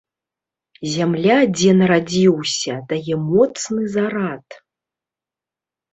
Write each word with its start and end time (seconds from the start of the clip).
Зямля, 0.93 1.35
дзе 1.59 1.75
нарадзіўся, 1.83 2.73
дае 2.95 3.15
моцны 3.29 3.81
зарад. 3.97 4.47